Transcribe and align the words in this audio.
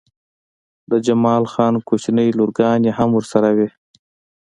د 0.91 0.93
جمال 1.05 1.43
خان 1.53 1.73
کوچنۍ 1.87 2.29
لورګانې 2.39 2.91
هم 2.97 3.09
ورسره 3.13 3.49
وې 3.57 3.69